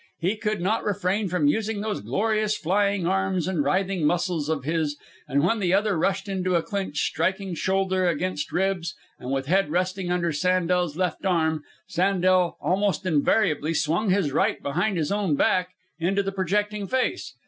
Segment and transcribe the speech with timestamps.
[0.19, 4.97] He could not refrain from using those glorious flying arms and writhing muscles of his,
[5.27, 9.69] and when the other rushed into a clinch, striking shoulder against ribs, and with head
[9.69, 15.69] resting under Sandel's left arm, Sandel almost invariably swung his right behind his own back
[15.99, 17.35] and into the projecting face.